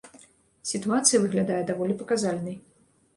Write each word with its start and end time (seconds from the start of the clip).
Сітуацыя 0.69 1.19
выглядае 1.25 1.59
даволі 1.67 1.97
паказальнай. 1.99 2.57